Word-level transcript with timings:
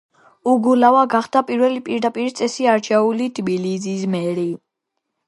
უგულავა 0.51 1.01
გახდა 1.13 1.43
პირველი 1.49 1.83
პირდაპირი 1.89 2.31
წესით 2.39 2.71
არჩეული 2.73 3.29
თბილისის 3.41 4.09
მერი. 4.15 4.49